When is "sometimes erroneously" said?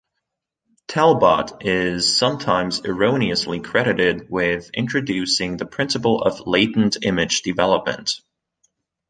2.17-3.59